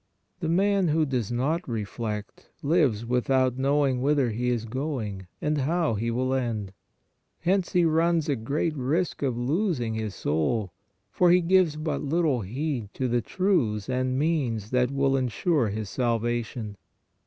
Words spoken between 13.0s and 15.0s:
the truths and means that